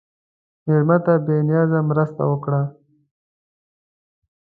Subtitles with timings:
[0.65, 2.61] مېلمه ته بې نیازه مرسته وکړه.